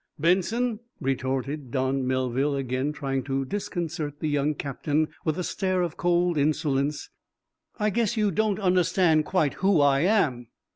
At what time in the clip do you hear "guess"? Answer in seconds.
7.91-8.17